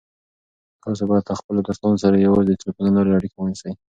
تاسو 0.83 1.03
باید 1.09 1.23
له 1.29 1.35
خپلو 1.39 1.59
دوستانو 1.67 2.01
سره 2.03 2.15
یوازې 2.25 2.51
د 2.51 2.59
ټلیفون 2.61 2.83
له 2.87 2.93
لارې 3.05 3.15
اړیکه 3.19 3.37
ونیسئ. 3.39 3.71